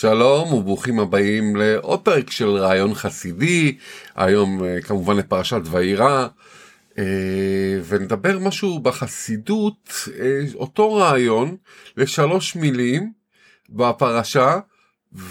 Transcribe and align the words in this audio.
שלום 0.00 0.52
וברוכים 0.52 1.00
הבאים 1.00 1.56
לעוד 1.56 2.00
פרק 2.00 2.30
של 2.30 2.48
רעיון 2.48 2.94
חסידי, 2.94 3.76
היום 4.16 4.64
אה, 4.64 4.80
כמובן 4.82 5.16
לפרשת 5.16 5.60
וירא, 5.70 6.26
אה, 6.98 7.04
ונדבר 7.88 8.38
משהו 8.38 8.78
בחסידות, 8.78 10.08
אה, 10.20 10.40
אותו 10.54 10.94
רעיון 10.94 11.56
לשלוש 11.96 12.56
מילים 12.56 13.12
בפרשה, 13.70 14.58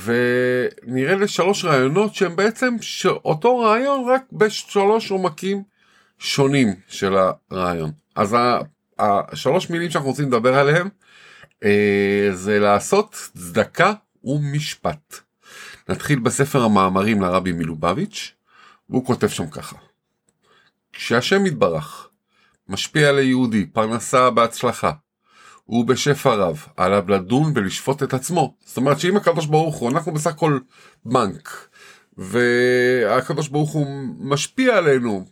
ונראה 0.04 1.16
לשלוש 1.16 1.66
רעיונות 1.66 2.16
שהם 2.16 2.36
בעצם 2.36 2.76
אותו 3.06 3.60
רעיון 3.60 4.10
רק 4.10 4.24
בשלוש 4.32 5.12
עומקים 5.12 5.64
שונים 6.20 6.74
של 6.88 7.16
הרעיון. 7.52 7.92
אז 8.16 8.36
השלוש 9.00 9.70
מילים 9.70 9.90
שאנחנו 9.90 10.10
רוצים 10.10 10.28
לדבר 10.28 10.56
עליהם 10.56 10.90
זה 12.34 12.60
לעשות 12.60 13.30
צדקה 13.38 13.94
ומשפט. 14.28 15.16
נתחיל 15.90 16.20
בספר 16.20 16.64
המאמרים 16.64 17.22
לרבי 17.22 17.52
מלובביץ', 17.52 18.34
והוא 18.90 19.06
כותב 19.06 19.28
שם 19.28 19.50
ככה: 19.50 19.76
כשהשם 20.94 21.46
יתברך 21.46 22.10
משפיע 22.70 23.12
ליהודי 23.12 23.66
פרנסה 23.66 24.30
בהצלחה, 24.30 24.92
הוא 25.64 25.86
בשפע 25.86 26.34
רב, 26.34 26.66
עליו 26.78 27.04
לדון 27.10 27.52
ולשפוט 27.56 28.04
את 28.04 28.14
עצמו. 28.14 28.56
זאת 28.66 28.78
אומרת 28.78 29.00
שאם 29.00 29.18
הקדוש 29.18 29.46
ברוך 29.46 29.76
הוא, 29.76 29.90
אנחנו 29.90 30.12
בסך 30.14 30.32
הכל 30.32 30.60
בנק, 31.06 31.68
והקדוש 32.18 33.48
ברוך 33.48 33.72
הוא 33.72 33.88
משפיע 34.20 34.78
עלינו 34.78 35.26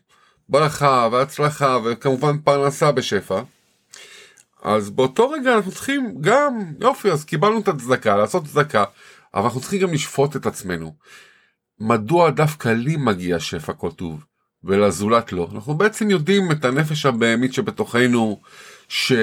ברכה 0.50 1.08
והצלחה 1.12 1.78
וכמובן 1.86 2.38
פרנסה 2.38 2.92
בשפע, 2.92 3.42
אז 4.64 4.90
באותו 4.90 5.30
רגע 5.30 5.56
אנחנו 5.56 5.72
צריכים 5.72 6.16
גם, 6.22 6.74
יופי, 6.80 7.12
אז 7.12 7.26
קיבלנו 7.26 7.60
את 7.60 7.68
הצדקה, 7.68 8.16
לעשות 8.16 8.46
צדקה, 8.46 8.84
אבל 9.34 9.44
אנחנו 9.44 9.62
צריכים 9.62 9.82
גם 9.82 9.94
לשפוט 9.94 10.36
את 10.36 10.46
עצמנו. 10.46 10.96
מדוע 11.80 12.30
דווקא 12.30 12.70
לי 12.70 12.96
מגיע 12.98 13.40
שפע 13.40 13.74
כל 13.74 13.92
טוב, 13.92 14.26
ולזולת 14.64 15.34
לא? 15.34 15.50
אנחנו 15.56 15.76
בעצם 15.76 16.10
יודעים 16.10 16.52
את 16.52 16.66
הנפש 16.66 17.06
הבהמית 17.06 17.54
שבתוכנו, 17.54 18.42
ש... 18.88 19.14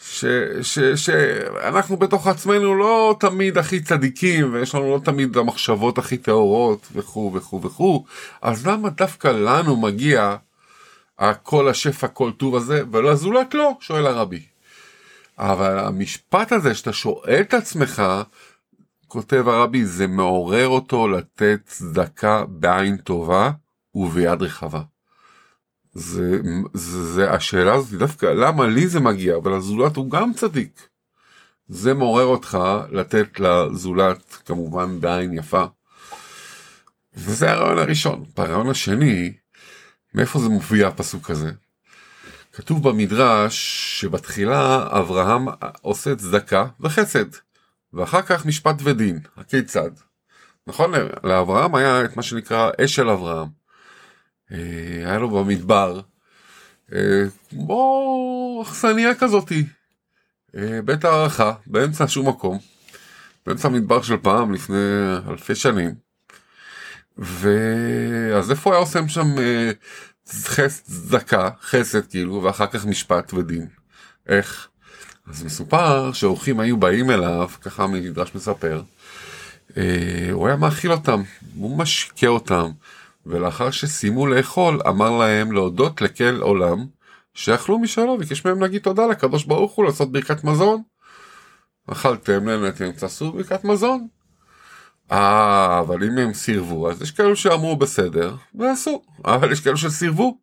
ש, 0.00 0.24
ש, 0.62 0.78
שאנחנו 0.78 1.96
בתוך 1.96 2.26
עצמנו 2.26 2.74
לא 2.74 3.16
תמיד 3.20 3.58
הכי 3.58 3.80
צדיקים 3.80 4.52
ויש 4.52 4.74
לנו 4.74 4.94
לא 4.94 5.00
תמיד 5.04 5.36
המחשבות 5.36 5.98
הכי 5.98 6.16
טהורות 6.16 6.88
וכו' 6.94 7.32
וכו' 7.34 7.62
וכו' 7.62 8.04
אז 8.42 8.66
למה 8.66 8.90
דווקא 8.90 9.28
לנו 9.28 9.76
מגיע 9.76 10.36
כל 11.42 11.68
השפע 11.68 12.08
כל 12.08 12.32
טוב 12.32 12.56
הזה, 12.56 12.82
ולא 12.92 13.14
זולת 13.14 13.54
לא, 13.54 13.76
שואל 13.80 14.06
הרבי. 14.06 14.42
אבל 15.38 15.78
המשפט 15.78 16.52
הזה 16.52 16.74
שאתה 16.74 16.92
שואל 16.92 17.40
את 17.40 17.54
עצמך, 17.54 18.02
כותב 19.08 19.48
הרבי, 19.48 19.84
זה 19.84 20.06
מעורר 20.06 20.68
אותו 20.68 21.08
לתת 21.08 21.60
צדקה 21.66 22.44
בעין 22.48 22.96
טובה 22.96 23.50
וביד 23.94 24.42
רחבה. 24.42 24.82
זה, 25.92 26.40
זה, 26.74 27.04
זה 27.04 27.30
השאלה 27.30 27.74
הזאת 27.74 27.98
דווקא 27.98 28.26
למה 28.26 28.66
לי 28.66 28.88
זה 28.88 29.00
מגיע 29.00 29.36
אבל 29.36 29.52
הזולת 29.52 29.96
הוא 29.96 30.10
גם 30.10 30.32
צדיק. 30.32 30.88
זה 31.68 31.94
מעורר 31.94 32.24
אותך 32.24 32.58
לתת 32.90 33.40
לזולת 33.40 34.36
כמובן 34.46 35.00
בעין 35.00 35.32
יפה. 35.32 35.64
וזה 37.14 37.50
הרעיון 37.50 37.78
הראשון. 37.78 38.24
ברעיון 38.36 38.70
השני 38.70 39.32
מאיפה 40.14 40.38
זה 40.38 40.48
מופיע 40.48 40.88
הפסוק 40.88 41.30
הזה? 41.30 41.50
כתוב 42.52 42.88
במדרש 42.88 43.56
שבתחילה 44.00 44.86
אברהם 44.90 45.46
עושה 45.80 46.16
צדקה 46.16 46.66
וחסד, 46.80 47.24
ואחר 47.92 48.22
כך 48.22 48.46
משפט 48.46 48.76
ודין. 48.82 49.20
הכיצד? 49.36 49.90
נכון, 50.66 50.92
לאברהם 51.24 51.74
היה 51.74 52.04
את 52.04 52.16
מה 52.16 52.22
שנקרא 52.22 52.70
אשל 52.84 53.08
אברהם. 53.08 53.48
אה, 54.52 54.58
היה 55.04 55.18
לו 55.18 55.30
במדבר, 55.30 56.00
אה, 56.92 57.22
כמו 57.50 58.62
אכסניה 58.66 59.14
כזאתי, 59.14 59.66
אה, 60.56 60.82
בית 60.84 61.04
הערכה, 61.04 61.52
באמצע 61.66 62.04
שום 62.08 62.28
מקום, 62.28 62.58
באמצע 63.46 63.68
המדבר 63.68 64.02
של 64.02 64.16
פעם, 64.16 64.52
לפני 64.52 64.76
אלפי 65.28 65.54
שנים. 65.54 65.94
ואז 67.18 68.50
איפה 68.50 68.70
היה 68.70 68.78
עושה 68.78 69.08
שם 69.08 69.28
חס... 70.28 70.80
צדקה, 70.80 71.50
חסד 71.62 72.06
כאילו, 72.06 72.42
ואחר 72.42 72.66
כך 72.66 72.86
משפט 72.86 73.34
ודין. 73.34 73.66
איך? 74.28 74.68
אז 75.26 75.44
מסופר 75.44 76.12
שאורחים 76.12 76.60
היו 76.60 76.76
באים 76.76 77.10
אליו, 77.10 77.48
ככה 77.62 77.84
המדרש 77.84 78.34
מספר, 78.34 78.82
אה, 79.76 80.28
הוא 80.32 80.46
היה 80.46 80.56
מאכיל 80.56 80.92
אותם, 80.92 81.22
הוא 81.56 81.78
משקה 81.78 82.26
אותם, 82.26 82.70
ולאחר 83.26 83.70
שסיימו 83.70 84.26
לאכול, 84.26 84.80
אמר 84.88 85.10
להם 85.18 85.52
להודות 85.52 86.00
לקל 86.00 86.40
עולם, 86.40 86.86
שאכלו 87.34 87.78
משלו, 87.78 88.18
ביקש 88.18 88.44
מהם 88.44 88.60
להגיד 88.60 88.82
תודה 88.82 89.06
לקדוש 89.06 89.44
ברוך 89.44 89.72
הוא 89.72 89.84
לעשות 89.84 90.12
ברכת 90.12 90.44
מזון. 90.44 90.82
אכלתם, 91.86 92.44
נהנתם, 92.44 92.92
תעשו 92.92 93.32
ברכת 93.32 93.64
מזון. 93.64 94.06
אה, 95.12 95.80
אבל 95.80 96.04
אם 96.04 96.18
הם 96.18 96.34
סירבו, 96.34 96.90
אז 96.90 97.02
יש 97.02 97.10
כאלו 97.10 97.36
שאמרו 97.36 97.76
בסדר, 97.76 98.36
ועשו, 98.54 99.02
אבל 99.24 99.52
יש 99.52 99.60
כאלו 99.60 99.76
שסירבו. 99.76 100.38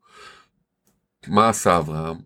מה 1.28 1.50
עשה 1.50 1.78
אברהם? 1.78 2.18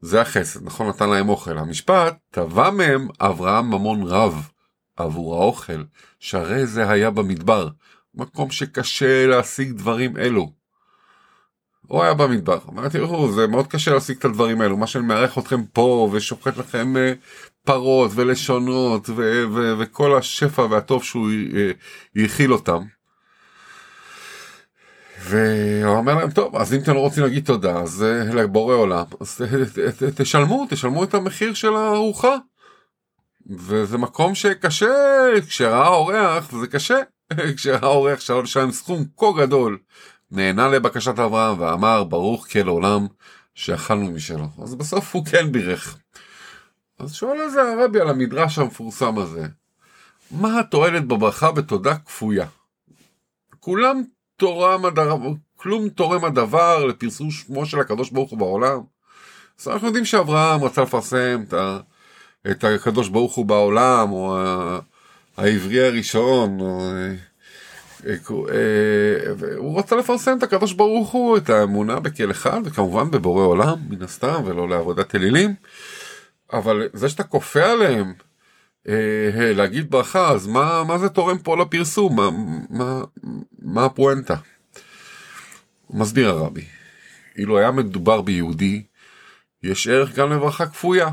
זה 0.00 0.20
החסד, 0.20 0.64
נכון? 0.64 0.88
נתן 0.88 1.10
להם 1.10 1.28
אוכל. 1.28 1.58
המשפט, 1.58 2.16
תבע 2.30 2.70
מהם 2.70 3.08
אברהם 3.20 3.70
ממון 3.70 4.02
רב 4.02 4.48
עבור 4.96 5.34
האוכל, 5.34 5.84
שהרי 6.20 6.66
זה 6.66 6.90
היה 6.90 7.10
במדבר, 7.10 7.68
מקום 8.14 8.50
שקשה 8.50 9.26
להשיג 9.26 9.72
דברים 9.72 10.16
אלו. 10.16 10.52
הוא 11.86 12.02
היה 12.02 12.14
במדבר, 12.14 12.58
אמרתי, 12.68 12.98
תראו, 12.98 13.32
זה 13.32 13.46
מאוד 13.46 13.66
קשה 13.66 13.90
להשיג 13.90 14.18
את 14.18 14.24
הדברים 14.24 14.60
האלו, 14.60 14.76
מה 14.76 14.86
שאני 14.86 15.06
מארח 15.06 15.38
אתכם 15.38 15.66
פה 15.66 16.10
ושופט 16.12 16.56
לכם 16.56 16.96
אה, 16.96 17.12
פרות 17.64 18.10
ולשונות 18.14 19.08
ו- 19.08 19.44
ו- 19.54 19.74
וכל 19.78 20.18
השפע 20.18 20.62
והטוב 20.62 21.04
שהוא 21.04 21.30
יכיל 22.14 22.52
אותם. 22.52 22.82
והוא 25.20 25.96
אומר 25.96 26.14
להם 26.14 26.30
טוב 26.30 26.56
אז 26.56 26.74
אם 26.74 26.80
אתם 26.80 26.94
לא 26.94 27.00
רוצים 27.00 27.22
להגיד 27.22 27.44
תודה 27.44 27.80
אז 27.80 28.02
אה, 28.02 28.34
לבורא 28.34 28.74
עולם 28.74 29.04
אז 29.20 29.40
תשלמו 30.14 30.66
תשלמו 30.70 31.04
את 31.04 31.14
המחיר 31.14 31.54
של 31.54 31.76
הארוחה. 31.76 32.36
וזה 33.50 33.98
מקום 33.98 34.34
שקשה 34.34 34.94
כשראה 35.48 35.88
אורח 35.88 36.52
וזה 36.52 36.66
קשה 36.66 36.98
כשראה 37.56 37.86
אורח 37.88 38.20
שלא 38.20 38.42
לשלם 38.42 38.72
סכום 38.72 39.04
כה 39.16 39.26
גדול 39.38 39.78
נענה 40.30 40.68
לבקשת 40.68 41.18
אברהם 41.18 41.60
ואמר 41.60 42.04
ברוך 42.04 42.46
כל 42.52 42.68
עולם 42.68 43.06
שאכלנו 43.54 44.10
משלו 44.10 44.46
אז 44.62 44.74
בסוף 44.74 45.14
הוא 45.14 45.26
כן 45.26 45.52
בירך. 45.52 45.98
אז 46.98 47.14
שואל 47.14 47.40
איזה 47.40 47.62
הרבי 47.62 48.00
על 48.00 48.08
המדרש 48.08 48.58
המפורסם 48.58 49.18
הזה, 49.18 49.46
מה 50.30 50.60
התועלת 50.60 51.06
בברכה 51.06 51.52
בתודה 51.52 51.96
כפויה? 51.96 52.46
כולם 53.60 54.02
תורם 54.36 54.84
הדבר, 54.84 55.16
כלום 55.56 55.88
תורם 55.88 56.24
הדבר 56.24 56.84
לפרסום 56.84 57.30
שמו 57.30 57.66
של 57.66 57.80
הקדוש 57.80 58.10
ברוך 58.10 58.30
הוא 58.30 58.38
בעולם. 58.38 58.80
אז 59.60 59.68
אנחנו 59.68 59.86
יודעים 59.86 60.04
שאברהם 60.04 60.64
רצה 60.64 60.82
לפרסם 60.82 61.42
את, 61.48 61.52
ה, 61.52 61.78
את 62.50 62.64
הקדוש 62.64 63.08
ברוך 63.08 63.34
הוא 63.34 63.46
בעולם, 63.46 64.12
או 64.12 64.38
העברי 65.36 65.86
הראשון, 65.86 66.60
או, 66.60 66.80
אה, 66.80 67.14
אה, 68.06 69.56
הוא 69.56 69.78
רצה 69.78 69.96
לפרסם 69.96 70.38
את 70.38 70.42
הקדוש 70.42 70.72
ברוך 70.72 71.10
הוא, 71.10 71.36
את 71.36 71.50
האמונה 71.50 72.00
בכל 72.00 72.30
אחד, 72.30 72.60
וכמובן 72.64 73.10
בבורא 73.10 73.44
עולם, 73.44 73.78
מן 73.88 74.02
הסתם, 74.02 74.42
ולא 74.44 74.68
לעבודת 74.68 75.14
אלילים. 75.14 75.54
אבל 76.52 76.88
זה 76.92 77.08
שאתה 77.08 77.22
כופה 77.22 77.62
עליהם 77.62 78.12
אה, 78.88 79.52
להגיד 79.54 79.90
ברכה, 79.90 80.30
אז 80.30 80.46
מה, 80.46 80.84
מה 80.84 80.98
זה 80.98 81.08
תורם 81.08 81.38
פה 81.38 81.56
לפרסום? 81.56 82.16
מה, 82.16 82.30
מה, 82.70 83.02
מה 83.58 83.84
הפואנטה? 83.84 84.36
מסביר 85.90 86.28
הרבי, 86.28 86.64
אילו 87.38 87.58
היה 87.58 87.70
מדובר 87.70 88.20
ביהודי, 88.20 88.82
יש 89.62 89.88
ערך 89.88 90.14
גם 90.14 90.32
לברכה 90.32 90.66
כפויה. 90.66 91.08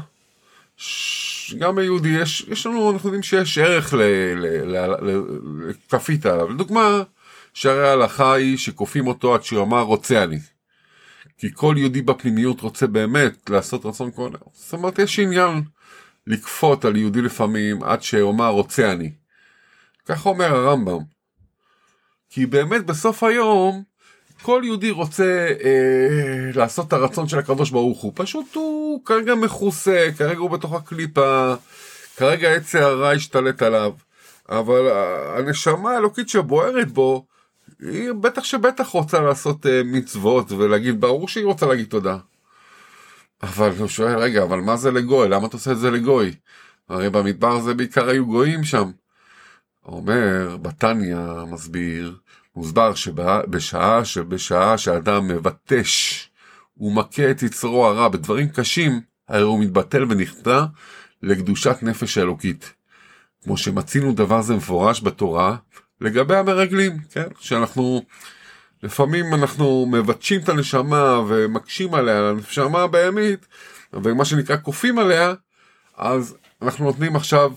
גם 1.59 1.75
ביהודי 1.75 2.09
יש, 2.09 2.45
יש 2.49 2.65
לנו, 2.65 2.91
אנחנו 2.91 3.07
יודעים 3.07 3.23
שיש 3.23 3.57
ערך 3.57 3.93
לכפית 5.69 6.25
עליו. 6.25 6.49
לדוגמה, 6.49 7.03
שהרי 7.53 7.89
ההלכה 7.89 8.33
היא 8.33 8.57
שכופים 8.57 9.07
אותו 9.07 9.35
עד 9.35 9.43
שהוא 9.43 9.63
אמר 9.63 9.81
רוצה 9.81 10.23
אני. 10.23 10.39
כי 11.41 11.47
כל 11.53 11.75
יהודי 11.77 12.01
בפנימיות 12.01 12.61
רוצה 12.61 12.87
באמת 12.87 13.49
לעשות 13.49 13.85
רצון 13.85 14.11
כהן. 14.15 14.31
זאת 14.53 14.73
אומרת, 14.73 14.99
יש 14.99 15.19
עניין 15.19 15.61
לכפות 16.27 16.85
על 16.85 16.95
יהודי 16.95 17.21
לפעמים 17.21 17.83
עד 17.83 18.03
שאומר 18.03 18.49
רוצה 18.49 18.91
אני. 18.91 19.11
ככה 20.05 20.29
אומר 20.29 20.55
הרמב"ם. 20.55 20.99
כי 22.29 22.45
באמת 22.45 22.85
בסוף 22.85 23.23
היום, 23.23 23.83
כל 24.41 24.61
יהודי 24.65 24.91
רוצה 24.91 25.47
אה, 25.63 26.51
לעשות 26.55 26.87
את 26.87 26.93
הרצון 26.93 27.27
של 27.27 27.39
הקדוש 27.39 27.69
ברוך 27.69 28.01
הוא. 28.01 28.11
פשוט 28.15 28.55
הוא 28.55 29.05
כרגע 29.05 29.35
מכוסה, 29.35 30.09
כרגע 30.17 30.39
הוא 30.39 30.49
בתוך 30.49 30.73
הקליפה, 30.73 31.53
כרגע 32.17 32.53
עץ 32.53 32.75
הרע 32.75 33.11
השתלט 33.11 33.61
עליו, 33.61 33.91
אבל 34.49 34.89
הנשמה 35.37 35.91
האלוקית 35.91 36.29
שבוערת 36.29 36.91
בו, 36.91 37.25
היא 37.81 38.11
בטח 38.11 38.43
שבטח 38.43 38.87
רוצה 38.87 39.19
לעשות 39.19 39.65
uh, 39.65 39.69
מצוות 39.85 40.51
ולהגיד, 40.51 41.01
ברור 41.01 41.27
שהיא 41.27 41.45
רוצה 41.45 41.65
להגיד 41.65 41.85
תודה. 41.85 42.17
אבל 43.43 43.71
הוא 43.77 43.87
שואל, 43.87 44.17
רגע, 44.17 44.43
אבל 44.43 44.59
מה 44.59 44.77
זה 44.77 44.91
לגוי? 44.91 45.29
למה 45.29 45.47
אתה 45.47 45.57
עושה 45.57 45.71
את 45.71 45.77
זה 45.79 45.91
לגוי? 45.91 46.35
הרי 46.89 47.09
במדבר 47.09 47.59
זה 47.59 47.73
בעיקר 47.73 48.09
היו 48.09 48.25
גויים 48.25 48.63
שם. 48.63 48.91
אומר, 49.85 50.57
בתניא 50.61 51.17
מסביר, 51.47 52.17
מוסבר 52.55 52.95
שבשעה 52.95 54.05
שבשעה 54.05 54.77
שאדם 54.77 55.27
מבטש 55.27 56.29
ומכה 56.77 57.31
את 57.31 57.43
יצרו 57.43 57.85
הרע 57.85 58.07
בדברים 58.07 58.49
קשים, 58.49 59.01
הרי 59.27 59.41
הוא 59.41 59.59
מתבטל 59.59 60.03
ונכנע 60.09 60.65
לקדושת 61.21 61.77
נפש 61.81 62.17
האלוקית. 62.17 62.73
כמו 63.43 63.57
שמצינו 63.57 64.13
דבר 64.13 64.41
זה 64.41 64.55
מפורש 64.55 65.03
בתורה 65.03 65.55
לגבי 66.01 66.35
המרגלים, 66.35 66.97
כן? 67.11 67.27
שאנחנו, 67.39 68.03
לפעמים 68.83 69.33
אנחנו 69.33 69.85
מבטשים 69.91 70.41
את 70.41 70.49
הנשמה 70.49 71.21
ומקשים 71.27 71.93
עליה, 71.93 72.29
הנשמה 72.29 72.81
הבהמית, 72.81 73.47
ומה 73.93 74.25
שנקרא 74.25 74.55
כופים 74.63 74.99
עליה, 74.99 75.33
אז 75.97 76.35
אנחנו 76.61 76.85
נותנים 76.85 77.15
עכשיו 77.15 77.51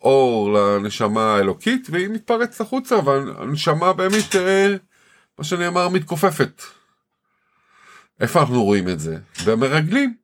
אור 0.00 0.52
לנשמה 0.52 1.34
האלוקית, 1.34 1.88
והיא 1.90 2.08
מתפרצת 2.08 2.60
החוצה, 2.60 2.96
והנשמה 3.04 3.86
הבהמית, 3.86 4.36
אה, 4.36 4.74
מה 5.38 5.44
שנאמר, 5.44 5.88
מתכופפת. 5.88 6.62
איפה 8.20 8.40
אנחנו 8.40 8.64
רואים 8.64 8.88
את 8.88 9.00
זה? 9.00 9.18
במרגלים. 9.46 10.21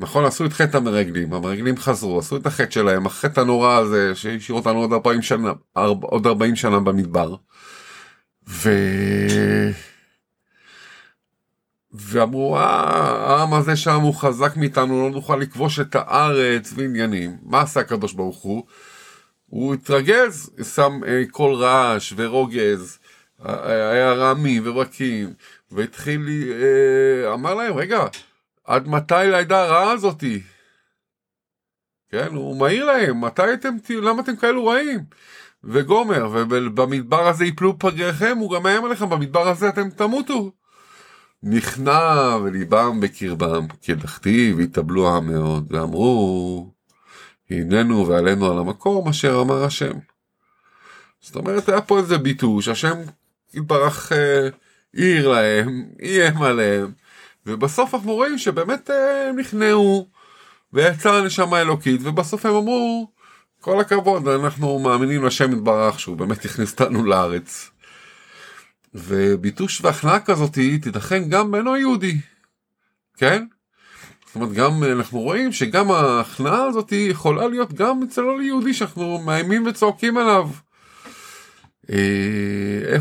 נכון, 0.00 0.24
עשו 0.24 0.44
את 0.44 0.52
חטא 0.52 0.76
המרגלים, 0.76 1.32
המרגלים 1.32 1.76
חזרו, 1.76 2.18
עשו 2.18 2.36
את 2.36 2.46
החטא 2.46 2.70
שלהם, 2.70 3.06
החטא 3.06 3.40
הנורא 3.40 3.76
הזה 3.76 4.14
שהשאיר 4.14 4.58
אותנו 4.58 4.78
עוד 4.78 4.92
40 4.92 5.22
שנה, 5.22 5.52
עוד 5.72 6.26
40 6.26 6.56
שנה 6.56 6.80
במדבר. 6.80 7.34
ו... 8.48 8.70
ואמרו, 11.92 12.58
העם 12.58 13.54
הזה 13.54 13.76
שם 13.76 14.00
הוא 14.00 14.14
חזק 14.14 14.56
מאיתנו, 14.56 15.02
לא 15.02 15.10
נוכל 15.10 15.36
לכבוש 15.36 15.80
את 15.80 15.94
הארץ 15.94 16.72
ועניינים. 16.76 17.36
מה 17.42 17.60
עשה 17.60 17.80
הקדוש 17.80 18.12
ברוך 18.12 18.38
הוא? 18.38 18.66
הוא 19.46 19.74
התרגז, 19.74 20.50
שם 20.74 21.00
אה, 21.06 21.22
קול 21.30 21.54
רעש 21.54 22.12
ורוגז, 22.16 22.98
היה 23.44 24.12
רעמים 24.12 24.62
ורקים, 24.66 25.32
והתחיל, 25.70 26.28
אה, 26.52 27.34
אמר 27.34 27.54
להם, 27.54 27.74
רגע, 27.74 28.06
עד 28.68 28.88
מתי 28.88 29.14
לעדה 29.30 29.62
הרעה 29.62 29.92
הזאתי? 29.92 30.42
כן, 32.10 32.34
הוא 32.34 32.56
מעיר 32.56 32.84
להם, 32.84 33.24
מתי 33.24 33.54
אתם, 33.54 33.76
למה 34.02 34.22
אתם 34.22 34.36
כאלו 34.36 34.66
רעים? 34.66 35.04
וגומר, 35.64 36.28
ובמדבר 36.32 37.28
הזה 37.28 37.44
יפלו 37.44 37.78
פגריכם, 37.78 38.38
הוא 38.38 38.54
גם 38.54 38.62
מאיים 38.62 38.84
עליכם, 38.84 39.10
במדבר 39.10 39.48
הזה 39.48 39.68
אתם 39.68 39.90
תמותו. 39.90 40.52
נכנע 41.42 42.36
וליבם 42.42 43.00
בקרבם, 43.00 43.66
כדכתיב, 43.82 44.58
והתאבלו 44.58 45.08
העם 45.08 45.26
מאוד, 45.32 45.72
ואמרו, 45.72 46.72
הננו 47.50 48.08
ועלינו 48.08 48.52
על 48.52 48.58
המקום 48.58 49.08
אשר 49.08 49.40
אמר 49.40 49.64
השם. 49.64 49.94
זאת 51.20 51.36
אומרת, 51.36 51.68
היה 51.68 51.80
פה 51.80 51.98
איזה 51.98 52.18
ביטוי 52.18 52.62
שהשם 52.62 52.96
יתברך 53.54 54.12
אה, 54.12 54.48
העיר 54.94 55.28
להם, 55.28 55.84
איים 56.02 56.42
עליהם, 56.42 56.92
ובסוף 57.48 57.94
אנחנו 57.94 58.12
רואים 58.14 58.38
שבאמת 58.38 58.90
אה, 58.90 59.28
הם 59.28 59.38
נכנעו, 59.38 60.08
ויצאה 60.72 61.18
הנשמה 61.18 61.58
האלוקית, 61.58 62.00
ובסוף 62.04 62.46
הם 62.46 62.54
אמרו, 62.54 63.10
כל 63.60 63.80
הכבוד, 63.80 64.28
אנחנו 64.28 64.78
מאמינים 64.78 65.24
לשם 65.24 65.52
יתברך 65.52 66.00
שהוא 66.00 66.16
באמת 66.16 66.44
הכניס 66.44 66.72
אותנו 66.72 67.04
לארץ. 67.04 67.70
וביטוש 68.94 69.80
והכנעה 69.84 70.20
כזאת 70.20 70.58
תיתכן 70.82 71.28
גם 71.28 71.50
בין 71.50 71.68
היהודי, 71.68 72.16
כן? 73.16 73.44
זאת 74.26 74.34
אומרת, 74.34 74.52
גם 74.52 74.84
אנחנו 74.84 75.20
רואים 75.20 75.52
שגם 75.52 75.90
ההכנעה 75.90 76.64
הזאת 76.64 76.92
יכולה 76.92 77.48
להיות 77.48 77.72
גם 77.72 78.02
אצל 78.02 78.20
לא 78.20 78.42
יהודי 78.42 78.74
שאנחנו 78.74 79.18
מאיימים 79.18 79.66
וצועקים 79.66 80.18
עליו. 80.18 80.50
אה, 81.90 82.96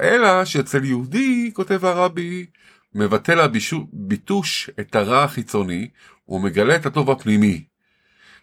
אלא 0.00 0.44
שאצל 0.44 0.84
יהודי, 0.84 1.50
כותב 1.54 1.84
הרבי, 1.84 2.46
מבטל 2.94 3.40
הביטוש 3.40 4.70
את 4.80 4.96
הרע 4.96 5.24
החיצוני 5.24 5.88
ומגלה 6.28 6.76
את 6.76 6.86
הטוב 6.86 7.10
הפנימי. 7.10 7.64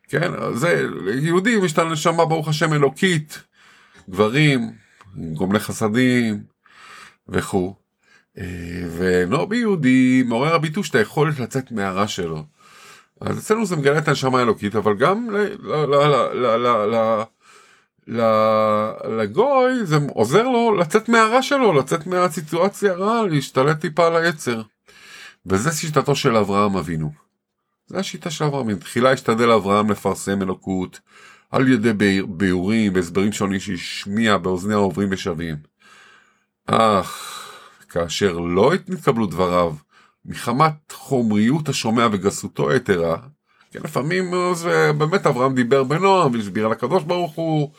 כן, 0.07 0.31
זה, 0.53 0.87
יהודים 1.21 1.65
יש 1.65 1.73
את 1.73 1.77
הנשמה 1.77 2.25
ברוך 2.25 2.47
השם 2.47 2.73
אלוקית, 2.73 3.43
גברים, 4.09 4.71
גומלי 5.15 5.59
חסדים 5.59 6.43
וכו'. 7.29 7.75
אה, 8.37 8.43
ולא 8.97 9.45
ביהודי 9.45 10.23
מעורר 10.25 10.55
הביטוש 10.55 10.89
את 10.89 10.95
היכולת 10.95 11.39
לצאת 11.39 11.71
מהרע 11.71 12.07
שלו. 12.07 12.43
אז 13.21 13.39
אצלנו 13.39 13.65
זה 13.65 13.75
מגלה 13.75 13.97
את 13.97 14.07
הנשמה 14.07 14.39
האלוקית, 14.39 14.75
אבל 14.75 14.97
גם 14.97 15.29
לגוי 19.17 19.85
זה 19.85 19.97
עוזר 20.13 20.43
לו 20.43 20.75
לצאת 20.75 21.09
מהרע 21.09 21.41
שלו, 21.41 21.73
לצאת 21.73 22.07
מהסיטואציה 22.07 22.91
הרעה, 22.91 23.23
להשתלט 23.23 23.79
טיפה 23.79 24.07
על 24.07 24.15
היצר. 24.15 24.61
וזה 25.45 25.71
שיטתו 25.71 26.15
של 26.15 26.37
אברהם 26.37 26.77
אבינו. 26.77 27.11
זה 27.87 27.99
השיטה 27.99 28.31
של 28.31 28.45
אברהם. 28.45 28.75
תחילה 28.75 29.11
השתדל 29.11 29.51
אברהם 29.51 29.91
לפרסם 29.91 30.41
אלוקות 30.41 30.99
על 31.51 31.67
ידי 31.67 31.93
ביאורים 32.27 32.95
והסברים 32.95 33.31
שונים 33.31 33.59
שהשמיע 33.59 34.37
באוזני 34.37 34.73
העוברים 34.73 35.09
ושבים. 35.11 35.55
אך 36.65 37.41
כאשר 37.89 38.39
לא 38.39 38.71
נתקבלו 38.87 39.25
דבריו 39.25 39.73
מחמת 40.25 40.91
חומריות 40.91 41.69
השומע 41.69 42.07
וגסותו 42.11 42.69
היתרה, 42.69 43.17
כן, 43.71 43.79
לפעמים 43.83 44.31
זה 44.53 44.91
באמת 44.97 45.27
אברהם 45.27 45.55
דיבר 45.55 45.83
בנועם 45.83 46.33
והסביר 46.33 46.65
על 46.65 46.71
הקדוש 46.71 47.03
ברוך 47.03 47.33
הוא 47.35 47.71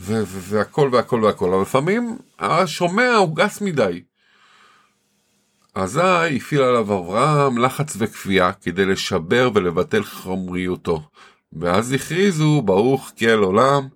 והכל 0.00 0.88
והכל 0.92 1.24
והכל, 1.24 1.52
אבל 1.52 1.62
לפעמים 1.62 2.18
השומע 2.38 3.14
הוא 3.14 3.36
גס 3.36 3.60
מדי. 3.60 4.02
אזי 5.74 6.36
הפעיל 6.36 6.62
עליו 6.62 6.80
אברהם 6.80 7.58
לחץ 7.58 7.96
וכפייה 7.98 8.52
כדי 8.52 8.84
לשבר 8.84 9.50
ולבטל 9.54 10.04
חומריותו. 10.04 11.08
ואז 11.52 11.92
הכריזו 11.92 12.62
ברוך 12.64 13.12
כי 13.16 13.28
אל 13.28 13.38
עולם 13.38 13.88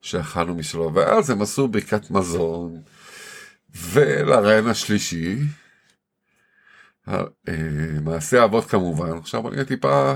שאכלנו 0.00 0.54
משלו. 0.54 0.94
ואז 0.94 1.30
הם 1.30 1.42
עשו 1.42 1.68
ברכת 1.68 2.10
מזון. 2.10 2.80
ולרעיון 3.74 4.66
השלישי, 4.66 5.38
אה, 7.08 7.22
מעשה 8.02 8.44
אבות 8.44 8.64
כמובן. 8.64 9.18
עכשיו 9.18 9.48
אני 9.48 9.64
טיפה 9.64 10.14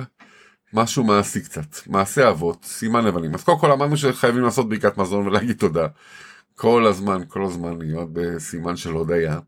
משהו 0.72 1.04
מעשי 1.04 1.40
קצת, 1.40 1.86
מעשה 1.86 2.30
אבות, 2.30 2.64
סימן 2.64 3.04
לבנים. 3.04 3.34
אז 3.34 3.44
קודם 3.44 3.58
כל 3.58 3.72
אמרנו 3.72 3.96
שחייבים 3.96 4.42
לעשות 4.42 4.68
ברכת 4.68 4.98
מזון 4.98 5.26
ולהגיד 5.26 5.56
תודה. 5.56 5.86
כל 6.54 6.86
הזמן, 6.86 7.20
כל 7.28 7.44
הזמן 7.44 7.78
להיות 7.78 8.08
בסימן 8.12 8.76
של 8.76 8.90
הודיה. 8.90 9.38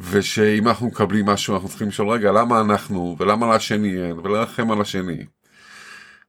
ושאם 0.00 0.68
אנחנו 0.68 0.86
מקבלים 0.86 1.26
משהו 1.26 1.54
אנחנו 1.54 1.68
צריכים 1.68 1.88
לשאול 1.88 2.10
רגע 2.10 2.32
למה 2.32 2.60
אנחנו 2.60 3.16
ולמה 3.18 3.56
לשני 3.56 4.02
אין 4.02 4.18
ולרחם 4.18 4.70
על 4.70 4.80
השני. 4.80 5.24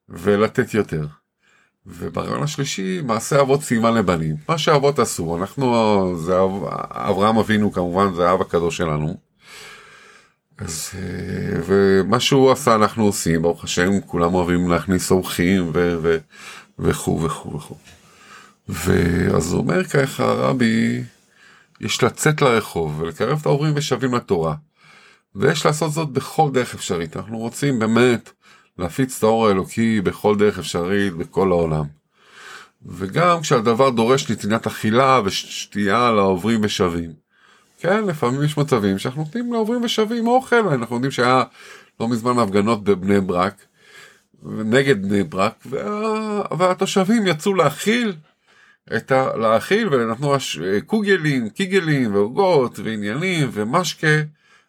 ולתת 0.10 0.74
יותר. 0.74 1.08
וברעיון 1.88 2.44
השלישי 2.44 3.02
מעשה 3.02 3.42
אבות 3.42 3.64
סימן 3.64 3.94
לבנים 3.94 4.36
מה 4.50 4.58
שאבות 4.58 5.00
עשו 5.00 5.38
אנחנו 5.38 6.16
זה 6.18 6.38
אברהם 6.92 7.38
אבינו 7.38 7.72
כמובן 7.72 8.14
זה 8.14 8.30
האב 8.30 8.42
הקדוש 8.42 8.78
שלנו 8.78 9.18
אז, 10.58 10.90
אה, 10.96 11.60
ומה 11.66 12.20
שהוא 12.20 12.52
עשה 12.52 12.76
אנחנו 12.76 13.04
עושים, 13.04 13.42
ברוך 13.42 13.64
השם, 13.64 14.02
כולם 14.02 14.34
אוהבים 14.34 14.70
להכניס 14.70 15.12
אורחים 15.12 15.72
וכו' 16.80 17.24
וכו' 17.24 17.54
וכו'. 17.56 17.76
ואז 18.70 19.54
הוא 19.54 19.62
אומר 19.62 19.84
ככה 19.84 20.24
הרבי, 20.24 21.04
יש 21.82 22.04
לצאת 22.04 22.42
לרחוב 22.42 23.00
ולקרב 23.00 23.40
את 23.42 23.46
העוברים 23.46 23.74
ושבים 23.76 24.14
לתורה. 24.14 24.56
ויש 25.36 25.66
לעשות 25.66 25.92
זאת 25.92 26.10
בכל 26.10 26.50
דרך 26.54 26.74
אפשרית. 26.74 27.18
אנחנו 27.18 27.38
רוצים 27.38 27.80
באמת 27.80 28.32
להפיץ 28.78 29.18
את 29.18 29.24
האור 29.24 29.48
האלוקי 29.48 30.02
בכל 30.02 30.38
דרך 30.38 30.60
אפשרית 30.60 31.14
בכל 31.14 31.52
העולם. 31.52 31.86
וגם 32.86 33.42
כשהדבר 33.42 33.90
דורש 33.90 34.32
נתינת 34.32 34.68
אכילה 34.68 35.22
ושתייה 35.26 36.12
לעוברים 36.12 36.60
ושבים. 36.64 37.27
כן, 37.78 38.06
לפעמים 38.06 38.44
יש 38.44 38.58
מצבים 38.58 39.00
שאנחנו 39.00 39.24
נותנים 39.24 39.54
לעוברים 39.54 39.84
ושבים 39.84 40.28
אוכל, 40.28 40.68
אנחנו 40.68 40.96
יודעים 40.96 41.12
שהיה 41.12 41.44
לא 42.00 42.08
מזמן 42.08 42.40
הפגנות 42.40 42.84
בבני 42.84 43.22
ברק, 43.22 43.66
נגד 44.44 45.06
בני 45.06 45.24
ברק, 45.24 45.54
וה... 45.66 46.58
והתושבים 46.58 47.28
יצאו 47.28 47.54
להכיל, 47.54 48.14
את 48.96 49.12
ה... 49.12 49.38
להכיל 49.38 49.94
ונתנו 49.94 50.36
קוגלים, 50.86 51.50
קיגלים 51.50 52.16
ועוגות 52.16 52.80
ועניינים 52.80 53.50
ומשקה 53.54 54.22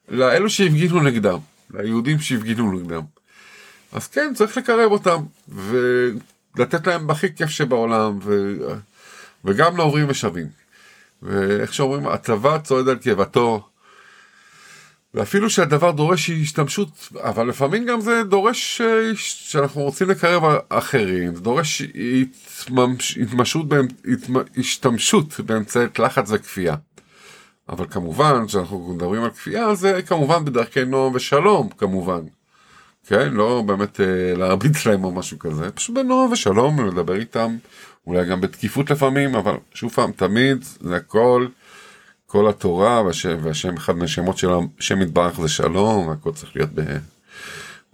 לאלו 0.08 0.50
שהפגינו 0.50 1.00
נגדם, 1.00 1.38
ליהודים 1.74 2.18
שהפגינו 2.20 2.72
נגדם. 2.72 3.02
אז 3.92 4.06
כן, 4.06 4.32
צריך 4.34 4.56
לקרב 4.56 4.92
אותם, 4.92 5.18
ו... 5.48 5.78
לתת 6.58 6.86
להם 6.86 7.10
הכי 7.10 7.34
כיף 7.34 7.50
שבעולם, 7.50 8.18
ו... 8.22 8.56
וגם 9.44 9.76
לעוברים 9.76 10.06
ושבים. 10.08 10.46
ואיך 11.22 11.74
שאומרים, 11.74 12.08
הצבא 12.08 12.58
צועד 12.58 12.88
על 12.88 12.96
קיבתו, 12.96 13.68
ואפילו 15.14 15.50
שהדבר 15.50 15.90
דורש 15.90 16.30
השתמשות, 16.30 17.08
אבל 17.20 17.48
לפעמים 17.48 17.86
גם 17.86 18.00
זה 18.00 18.22
דורש 18.24 18.80
אה, 18.80 19.10
שאנחנו 19.14 19.80
רוצים 19.82 20.10
לקרב 20.10 20.42
אחרים, 20.68 21.34
זה 21.34 21.40
דורש 21.40 21.82
התמשות, 23.22 23.66
השתמשות 24.56 25.40
באמצעות 25.40 25.98
לחץ 25.98 26.30
וכפייה. 26.30 26.74
אבל 27.68 27.86
כמובן, 27.90 28.46
כשאנחנו 28.46 28.94
מדברים 28.94 29.24
על 29.24 29.30
כפייה, 29.30 29.74
זה 29.74 30.02
כמובן 30.02 30.44
בדרכי 30.44 30.84
נועם 30.84 31.14
ושלום, 31.14 31.68
כמובן. 31.68 32.20
כן, 33.08 33.32
לא 33.32 33.62
באמת 33.66 34.00
אה, 34.00 34.34
להרביץ 34.36 34.86
להם 34.86 35.04
או 35.04 35.12
משהו 35.12 35.38
כזה, 35.38 35.70
פשוט 35.70 35.96
בנועם 35.96 36.32
ושלום, 36.32 36.86
לדבר 36.86 37.14
איתם, 37.14 37.56
אולי 38.06 38.26
גם 38.26 38.40
בתקיפות 38.40 38.90
לפעמים, 38.90 39.34
אבל 39.34 39.54
שוב 39.74 39.92
פעם, 39.92 40.12
תמיד 40.12 40.64
זה 40.80 40.96
הכל, 40.96 41.46
כל 42.26 42.48
התורה 42.48 43.02
והשם, 43.02 43.38
והשם 43.42 43.76
אחד 43.76 43.96
מהשמות 43.96 44.38
של 44.38 44.48
השם 44.78 45.02
יתברך 45.02 45.40
זה 45.40 45.48
שלום, 45.48 46.06
והכל 46.08 46.32
צריך 46.32 46.56
להיות 46.56 46.70
ב... 46.74 46.80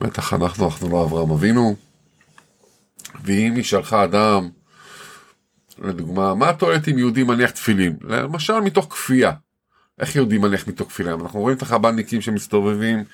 בטח 0.01 0.35
אנחנו, 0.35 0.65
אנחנו 0.65 0.89
לא 0.91 1.05
אברהם 1.05 1.31
אבינו. 1.31 1.77
ואם 3.25 3.55
היא 3.55 3.65
שלחה 3.65 4.05
אדם, 4.05 4.49
לדוגמה, 5.79 6.35
מה 6.35 6.49
התועלת 6.49 6.89
אם 6.89 6.99
יהודי 6.99 7.23
מניח 7.23 7.51
תפילין? 7.51 7.97
למשל 8.03 8.61
מתוך 8.61 8.87
כפייה. 8.91 9.33
איך 10.01 10.17
יהודי 10.17 10.39
מניח 10.39 10.69
מתוך 10.69 10.89
תפילה? 10.89 11.13
אנחנו 11.13 11.41
רואים 11.41 11.57
את 11.57 11.63
החב"דניקים 11.63 12.21
שמסתובבים 12.21 13.05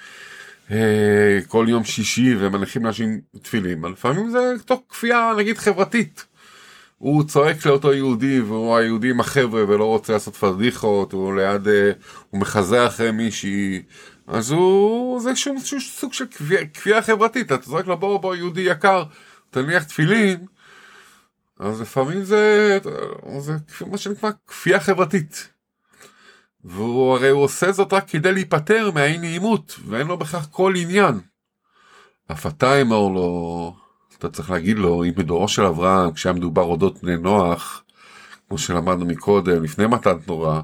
כל 1.48 1.66
יום 1.68 1.84
שישי 1.84 2.34
ומניחים 2.38 2.84
לאנשים 2.84 3.20
תפילין, 3.42 3.78
אבל 3.78 3.90
לפעמים 3.90 4.30
זה 4.30 4.38
תוך 4.64 4.80
כפייה 4.88 5.32
נגיד 5.38 5.58
חברתית. 5.58 6.26
הוא 6.98 7.24
צועק 7.24 7.66
לאותו 7.66 7.92
יהודי 7.92 8.40
והוא 8.40 8.76
היהודי 8.76 9.10
עם 9.10 9.20
החבר'ה 9.20 9.68
ולא 9.68 9.84
רוצה 9.84 10.12
לעשות 10.12 10.36
פרדיחות, 10.36 11.12
הוא 11.12 11.36
ליד, 11.36 11.68
אה, 11.68 11.92
הוא 12.30 12.40
מחזה 12.40 12.86
אחרי 12.86 13.10
מישהי, 13.10 13.82
אז 14.26 14.50
הוא, 14.50 15.20
זה 15.20 15.36
שום, 15.36 15.60
שום 15.60 15.80
סוג 15.80 16.12
של 16.12 16.26
כפייה, 16.26 16.66
כפייה 16.66 17.02
חברתית, 17.02 17.46
אתה 17.46 17.58
צועק 17.58 17.86
לו 17.86 17.96
בוא 17.96 18.18
בוא 18.18 18.34
יהודי 18.34 18.60
יקר, 18.60 19.04
תניח 19.50 19.82
תפילין, 19.82 20.46
אז 21.58 21.80
לפעמים 21.80 22.24
זה, 22.24 22.78
זה 23.38 23.52
מה 23.86 23.98
שנקרא 23.98 24.30
כפייה 24.46 24.80
חברתית. 24.80 25.48
והוא 26.64 27.14
הרי 27.14 27.28
הוא 27.28 27.42
עושה 27.42 27.72
זאת 27.72 27.92
רק 27.92 28.08
כדי 28.08 28.32
להיפטר 28.32 28.90
מהאי 28.94 29.18
נעימות, 29.18 29.80
ואין 29.86 30.06
לו 30.06 30.16
בכך 30.16 30.46
כל 30.50 30.74
עניין. 30.76 31.20
אף 32.32 32.46
אתה 32.46 32.80
אמור 32.80 33.14
לו, 33.14 33.76
אתה 34.18 34.28
צריך 34.28 34.50
להגיד 34.50 34.78
לו, 34.78 35.04
אם 35.04 35.14
בדורו 35.14 35.48
של 35.48 35.62
אברהם, 35.62 36.12
כשהיה 36.12 36.32
מדובר 36.32 36.62
אודות 36.62 37.02
בני 37.02 37.16
נוח, 37.16 37.84
כמו 38.48 38.58
שלמדנו 38.58 39.06
מקודם, 39.06 39.62
לפני 39.62 39.86
מתן 39.86 40.18
תורה, 40.18 40.60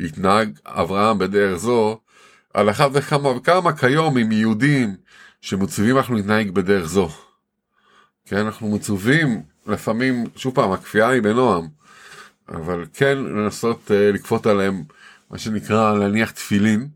התנהג 0.00 0.58
אברהם 0.66 1.18
בדרך 1.18 1.56
זו, 1.56 2.00
על 2.54 2.70
אחת 2.70 2.90
וכמה 2.94 3.28
וכמה 3.28 3.76
כיום 3.76 4.16
עם 4.18 4.32
יהודים 4.32 4.96
שמצווים 5.40 5.96
אנחנו 5.96 6.14
להתנהג 6.14 6.50
בדרך 6.50 6.86
זו. 6.86 7.08
כן, 8.26 8.36
אנחנו 8.36 8.68
מצווים, 8.68 9.42
לפעמים, 9.66 10.24
שוב 10.36 10.54
פעם, 10.54 10.72
הכפייה 10.72 11.08
היא 11.08 11.22
בנועם, 11.22 11.68
אבל 12.48 12.86
כן 12.92 13.18
לנסות 13.18 13.90
uh, 13.90 14.14
לכפות 14.14 14.46
עליהם 14.46 14.84
מה 15.30 15.38
שנקרא 15.38 15.94
להניח 15.98 16.30
תפילין, 16.30 16.88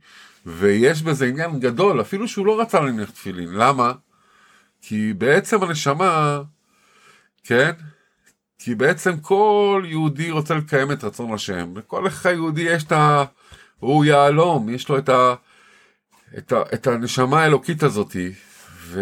ויש 0.46 1.02
בזה 1.02 1.26
עניין 1.26 1.60
גדול, 1.60 2.00
אפילו 2.00 2.28
שהוא 2.28 2.46
לא 2.46 2.60
רצה 2.60 2.80
להניח 2.80 3.10
תפילין. 3.10 3.48
למה? 3.52 3.92
כי 4.82 5.12
בעצם 5.12 5.62
הנשמה, 5.62 6.42
כן? 7.44 7.70
כי 8.58 8.74
בעצם 8.74 9.20
כל 9.20 9.82
יהודי 9.86 10.30
רוצה 10.30 10.54
לקיים 10.54 10.92
את 10.92 11.04
רצון 11.04 11.34
השם. 11.34 11.76
לכל 11.76 12.06
אחד 12.06 12.30
יהודי 12.30 12.62
יש 12.62 12.84
את 12.84 12.92
ה... 12.92 13.24
הוא 13.78 14.04
יהלום, 14.04 14.68
יש 14.68 14.88
לו 14.88 14.98
את, 14.98 15.08
ה... 15.08 15.34
את, 16.38 16.52
ה... 16.52 16.62
את 16.74 16.86
הנשמה 16.86 17.42
האלוקית 17.42 17.82
הזאתי. 17.82 18.32
ו... 18.80 19.00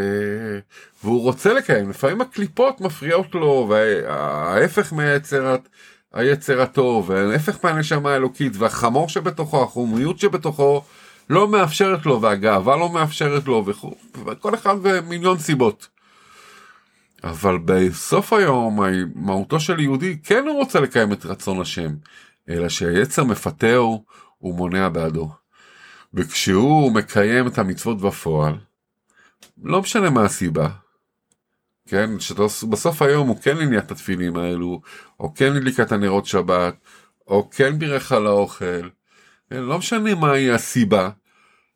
והוא 1.05 1.23
רוצה 1.23 1.53
לקיים, 1.53 1.91
לפעמים 1.91 2.21
הקליפות 2.21 2.81
מפריעות 2.81 3.35
לו, 3.35 3.67
וההפך 3.71 4.93
מהיצרת, 4.93 5.69
היצר 6.13 6.63
הטוב, 6.63 7.13
ההפך 7.13 7.65
מהנשמה 7.65 8.13
האלוקית, 8.13 8.53
והחמור 8.57 9.09
שבתוכו, 9.09 9.63
החומריות 9.63 10.19
שבתוכו, 10.19 10.83
לא 11.31 11.49
מאפשרת 11.49 12.07
לו, 12.07 12.21
והגאווה 12.21 12.77
לא 12.77 12.89
מאפשרת 12.89 13.47
לו, 13.47 13.65
וכל 14.27 14.55
אחד 14.55 14.77
ומיליון 14.83 15.39
סיבות. 15.39 15.89
אבל 17.25 17.59
בסוף 17.65 18.33
היום, 18.33 18.81
מהותו 19.15 19.61
של 19.61 19.81
יהודי, 19.81 20.19
כן 20.25 20.45
הוא 20.49 20.57
רוצה 20.57 20.81
לקיים 20.81 21.13
את 21.13 21.27
רצון 21.27 21.61
השם, 21.61 21.91
אלא 22.49 22.69
שהיצר 22.69 23.25
מפטר, 23.25 23.83
הוא 24.39 24.55
מונע 24.55 24.89
בעדו. 24.89 25.31
וכשהוא 26.15 26.93
מקיים 26.93 27.47
את 27.47 27.59
המצוות 27.59 28.01
בפועל, 28.01 28.55
לא 29.63 29.81
משנה 29.81 30.11
מה 30.11 30.25
הסיבה, 30.25 30.69
כן, 31.89 32.21
שבסוף 32.21 33.03
היום 33.03 33.29
הוא 33.29 33.37
כן 33.43 33.57
הניח 33.57 33.85
את 33.85 33.91
התפילים 33.91 34.37
האלו, 34.37 34.81
או 35.21 35.35
כן 35.35 35.57
הדליק 35.57 35.81
את 35.81 35.93
הנרות 35.93 36.27
שבת, 36.27 36.75
או 37.29 37.51
כן 37.51 37.79
בירך 37.79 38.13
על 38.13 38.27
האוכל, 38.27 38.89
כן, 39.51 39.63
לא 39.63 39.79
משנה 39.79 40.15
מהי 40.15 40.51
הסיבה, 40.51 41.11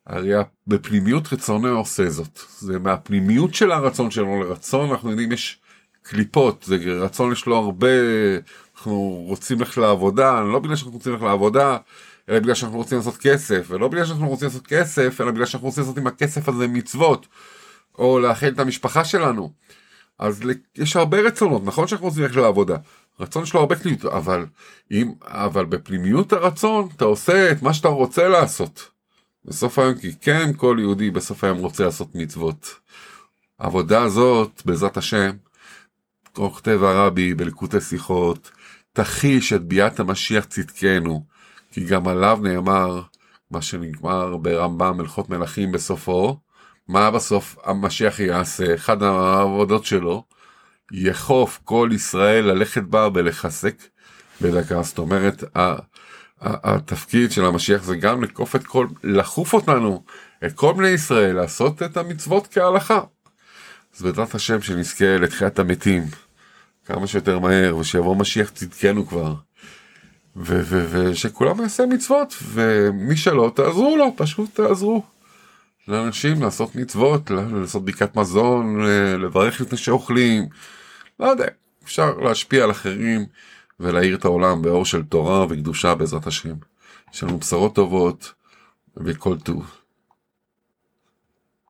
הרי 0.07 0.31
בפנימיות 0.67 1.33
רצונו 1.33 1.67
עושה 1.67 2.09
זאת, 2.09 2.39
זה 2.59 2.79
מהפנימיות 2.79 3.53
של 3.53 3.71
הרצון 3.71 4.11
שלו 4.11 4.43
לרצון, 4.43 4.89
אנחנו 4.89 5.09
יודעים 5.09 5.31
יש 5.31 5.59
קליפות, 6.01 6.63
זה 6.67 6.75
רצון 6.75 7.31
יש 7.31 7.45
לו 7.45 7.55
הרבה, 7.55 7.87
אנחנו 8.75 9.23
רוצים 9.27 9.59
ללכת 9.59 9.77
לעבודה, 9.77 10.41
לא 10.41 10.59
בגלל 10.59 10.75
שאנחנו 10.75 10.93
רוצים 10.93 11.11
ללכת 11.11 11.25
לעבודה, 11.25 11.77
אלא 12.29 12.39
בגלל 12.39 12.55
שאנחנו 12.55 12.77
רוצים 12.77 12.97
לעשות 12.97 13.17
כסף, 13.17 13.65
ולא 13.67 13.87
בגלל 13.87 14.05
שאנחנו 14.05 14.29
רוצים 14.29 14.47
לעשות 14.47 14.67
כסף, 14.67 15.21
אלא 15.21 15.31
בגלל 15.31 15.45
שאנחנו 15.45 15.67
רוצים 15.67 15.83
לעשות 15.83 15.97
עם 15.97 16.07
הכסף 16.07 16.49
הזה 16.49 16.67
מצוות, 16.67 17.27
או 17.97 18.19
להכיל 18.19 18.53
את 18.53 18.59
המשפחה 18.59 19.05
שלנו. 19.05 19.51
אז 20.19 20.41
יש 20.75 20.95
הרבה 20.95 21.19
רצונות, 21.19 21.61
נכון 21.65 21.87
שאנחנו 21.87 22.07
רוצים 22.07 22.23
ללכת 22.23 22.35
לעבודה, 22.35 22.77
רצון 23.19 23.43
יש 23.43 23.53
לו 23.53 23.59
הרבה 23.59 23.75
קליפות, 23.75 24.13
אבל, 24.13 24.45
אם, 24.91 25.11
אבל 25.21 25.65
בפנימיות 25.65 26.33
הרצון 26.33 26.89
אתה 26.95 27.05
עושה 27.05 27.51
את 27.51 27.61
מה 27.61 27.73
שאתה 27.73 27.87
רוצה 27.87 28.27
לעשות. 28.27 28.89
בסוף 29.45 29.79
היום, 29.79 29.95
כי 29.95 30.15
כן 30.21 30.53
כל 30.57 30.77
יהודי 30.79 31.11
בסוף 31.11 31.43
היום 31.43 31.57
רוצה 31.57 31.83
לעשות 31.85 32.15
מצוות. 32.15 32.75
העבודה 33.59 34.01
הזאת, 34.01 34.61
בעזרת 34.65 34.97
השם, 34.97 35.31
כמו 36.33 36.53
כותב 36.53 36.79
הרבי 36.83 37.33
בליקוטי 37.33 37.81
שיחות, 37.81 38.51
תחיש 38.93 39.53
את 39.53 39.63
ביאת 39.63 39.99
המשיח 39.99 40.45
צדקנו, 40.45 41.23
כי 41.71 41.85
גם 41.85 42.07
עליו 42.07 42.39
נאמר, 42.43 43.01
מה 43.51 43.61
שנגמר 43.61 44.37
ברמב"ם 44.37 44.99
הלכות 44.99 45.29
מלכים 45.29 45.71
בסופו, 45.71 46.39
מה 46.87 47.11
בסוף 47.11 47.57
המשיח 47.63 48.19
יעשה? 48.19 48.75
אחד 48.75 49.03
העבודות 49.03 49.85
שלו, 49.85 50.23
יחוף 50.91 51.59
כל 51.63 51.89
ישראל 51.93 52.45
ללכת 52.45 52.83
בה 52.83 53.07
ולחסק 53.13 53.75
בדקה. 54.41 54.83
זאת 54.83 54.97
אומרת, 54.97 55.43
התפקיד 56.41 57.31
של 57.31 57.45
המשיח 57.45 57.83
זה 57.83 57.95
גם 57.95 58.23
לקוף 58.23 58.55
את 58.55 58.67
כל, 58.67 58.87
לחוף 59.03 59.53
אותנו, 59.53 60.03
את 60.45 60.53
כל 60.53 60.73
בני 60.73 60.87
ישראל, 60.87 61.35
לעשות 61.35 61.83
את 61.83 61.97
המצוות 61.97 62.47
כהלכה. 62.47 63.01
אז 63.95 64.01
בעזרת 64.01 64.35
השם 64.35 64.61
שנזכה 64.61 65.17
לתחיית 65.17 65.59
המתים 65.59 66.03
כמה 66.85 67.07
שיותר 67.07 67.39
מהר, 67.39 67.77
ושיבוא 67.77 68.15
משיח 68.15 68.49
צדקנו 68.49 69.07
כבר. 69.07 69.33
ושכולם 70.35 71.61
יעשה 71.61 71.85
מצוות, 71.85 72.35
ומי 72.43 73.17
שלא, 73.17 73.51
תעזרו 73.55 73.97
לו, 73.97 74.13
פשוט 74.17 74.55
תעזרו. 74.55 75.16
לאנשים 75.87 76.41
לעשות 76.41 76.75
מצוות, 76.75 77.31
לעשות 77.31 77.83
בדיקת 77.83 78.15
מזון, 78.15 78.83
לברך 79.19 79.61
לפני 79.61 79.77
שאוכלים, 79.77 80.47
לא 81.19 81.25
יודע, 81.25 81.45
אפשר 81.83 82.17
להשפיע 82.17 82.63
על 82.63 82.71
אחרים 82.71 83.25
ולהאיר 83.79 84.15
את 84.15 84.25
העולם 84.25 84.61
באור 84.61 84.85
של 84.85 85.03
תורה 85.03 85.45
וקדושה 85.49 85.95
בעזרת 85.95 86.27
השם. 86.27 86.53
יש 87.13 87.23
לנו 87.23 87.37
בשורות 87.37 87.75
טובות 87.75 88.33
וכל 88.97 89.37
טוב. 89.39 89.71